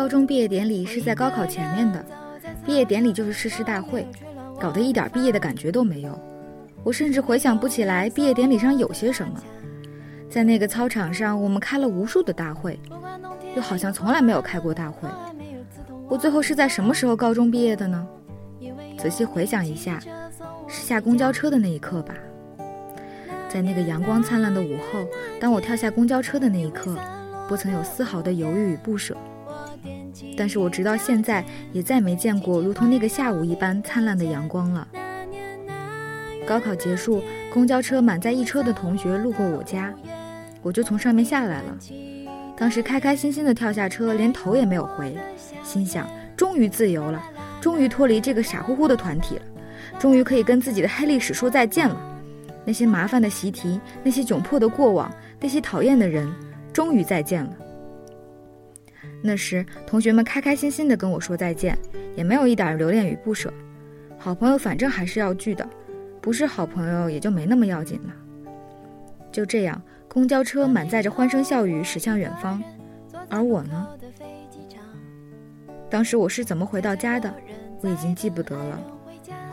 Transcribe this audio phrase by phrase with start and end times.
[0.00, 2.02] 高中毕业典礼是在高考前面的，
[2.64, 4.06] 毕业典礼就是誓师大会，
[4.58, 6.18] 搞得一点毕业的感觉都没有。
[6.82, 9.34] 我甚至回想不起来毕业典礼上有些什么。
[10.30, 12.80] 在那个操场上，我们开了无数的大会，
[13.54, 15.06] 又好像从来没有开过大会。
[16.08, 18.08] 我最后是在什么时候高中毕业的呢？
[18.96, 20.00] 仔细回想一下，
[20.66, 22.14] 是下公交车的那一刻吧。
[23.50, 25.06] 在那个阳光灿烂的午后，
[25.38, 26.96] 当我跳下公交车的那一刻，
[27.46, 29.14] 不曾有丝毫的犹豫与不舍。
[30.36, 34.86] 但是我直到现在也再没见过如同那个下午一般灿烂的阳光了。
[36.46, 39.94] 高考结束，公交车满载一车的同学路过我家，
[40.62, 41.76] 我就从上面下来了。
[42.56, 45.16] 当时开开心心的跳下车，连头也没有回，
[45.62, 47.22] 心想终于自由了，
[47.60, 49.42] 终于脱离这个傻乎乎的团体了，
[49.98, 51.98] 终于可以跟自己的黑历史说再见了。
[52.64, 55.10] 那些麻烦的习题，那些窘迫的过往，
[55.40, 56.30] 那些讨厌的人，
[56.72, 57.50] 终于再见了。
[59.22, 61.76] 那时同学们开开心心的跟我说再见，
[62.16, 63.52] 也没有一点留恋与不舍。
[64.18, 65.68] 好朋友反正还是要聚的，
[66.20, 68.14] 不是好朋友也就没那么要紧了。
[69.30, 69.80] 就这样。
[70.12, 72.60] 公交车满载着欢声笑语驶向远方，
[73.28, 73.86] 而我呢？
[75.88, 77.32] 当时我是怎么回到家的，
[77.80, 78.82] 我已经记不得了。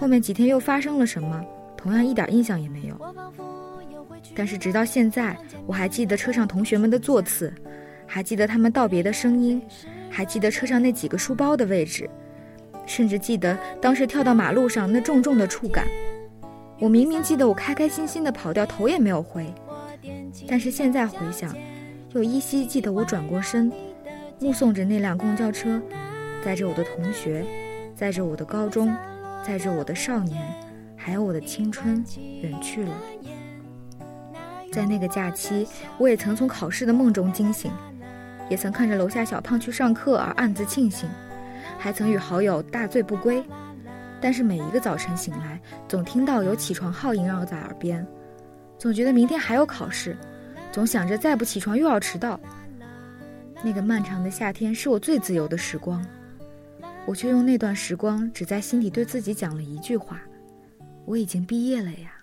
[0.00, 1.44] 后面几天又发生了什么，
[1.76, 3.14] 同样一点印象也没有。
[4.34, 7.52] 但是直到现在，我还记得车上同学们的座次，
[8.06, 9.60] 还记得他们道别的声音，
[10.10, 12.08] 还记得车上那几个书包的位置，
[12.86, 15.86] 甚至记得当时跳到马路上那重重的触感。
[16.78, 19.46] 我明明记得我开开心心的跑掉，头也没有回。
[20.46, 21.54] 但是现在回想，
[22.12, 23.72] 又依稀记得我转过身，
[24.38, 25.80] 目送着那辆公交车，
[26.44, 27.44] 载着我的同学，
[27.94, 28.94] 载着我的高中，
[29.44, 30.40] 载着我的少年，
[30.96, 32.04] 还有我的青春，
[32.42, 32.94] 远去了。
[34.70, 35.66] 在那个假期，
[35.96, 37.70] 我也曾从考试的梦中惊醒，
[38.48, 41.08] 也曾看着楼下小胖去上课而暗自庆幸，
[41.78, 43.44] 还曾与好友大醉不归。
[44.20, 48.06] 但是每一个早晨醒来，总听到有起床号萦绕在耳边。
[48.78, 50.16] 总觉得明天还有考试，
[50.72, 52.38] 总想着再不起床又要迟到。
[53.62, 56.04] 那个漫长的夏天是我最自由的时光，
[57.04, 60.20] 我却用那段时光只在心底对自己讲了一句话：
[61.04, 62.15] 我已经毕业了呀。